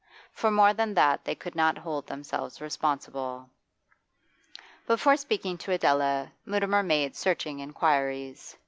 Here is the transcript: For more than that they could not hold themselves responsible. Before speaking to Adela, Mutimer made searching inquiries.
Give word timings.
For 0.31 0.49
more 0.49 0.73
than 0.73 0.95
that 0.95 1.25
they 1.25 1.35
could 1.35 1.53
not 1.53 1.77
hold 1.77 2.07
themselves 2.07 2.59
responsible. 2.59 3.51
Before 4.87 5.15
speaking 5.15 5.59
to 5.59 5.73
Adela, 5.73 6.31
Mutimer 6.43 6.81
made 6.81 7.15
searching 7.15 7.59
inquiries. 7.59 8.55